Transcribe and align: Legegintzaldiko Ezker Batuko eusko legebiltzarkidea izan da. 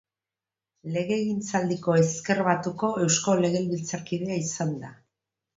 Legegintzaldiko 0.95 1.97
Ezker 2.05 2.41
Batuko 2.49 2.91
eusko 3.05 3.39
legebiltzarkidea 3.45 4.43
izan 4.49 4.77
da. 4.83 4.95